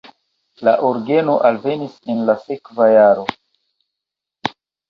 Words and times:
La 0.67 0.71
orgeno 0.87 1.35
alvenis 1.51 1.99
en 2.13 2.25
la 2.31 2.37
sekva 2.47 2.89
jaro. 2.95 3.29